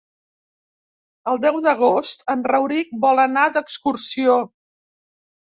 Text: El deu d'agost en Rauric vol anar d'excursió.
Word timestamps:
El 1.31 1.37
deu 1.43 1.59
d'agost 1.65 2.25
en 2.35 2.41
Rauric 2.53 2.91
vol 3.05 3.23
anar 3.27 3.45
d'excursió. 3.59 4.41